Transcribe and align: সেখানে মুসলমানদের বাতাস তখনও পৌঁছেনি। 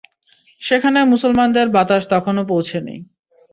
সেখানে 0.61 0.99
মুসলমানদের 1.11 1.67
বাতাস 1.75 2.03
তখনও 2.13 2.43
পৌঁছেনি। 2.45 2.95